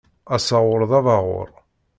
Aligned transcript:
Asaɣur 0.35 0.81
d 0.89 0.91
abaɣur. 0.99 1.49